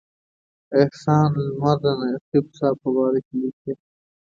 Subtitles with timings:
[0.79, 3.73] احسان لمر د نقیب صاحب په باره کې لیکي.